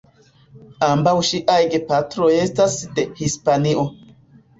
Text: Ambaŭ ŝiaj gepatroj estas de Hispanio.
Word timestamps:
Ambaŭ 0.85 1.11
ŝiaj 1.27 1.57
gepatroj 1.73 2.29
estas 2.45 2.79
de 2.97 3.05
Hispanio. 3.21 3.85